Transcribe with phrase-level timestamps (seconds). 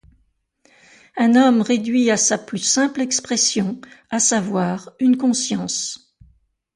[1.15, 6.17] Un homme réduit à sa plus simple expression, à savoir une conscience.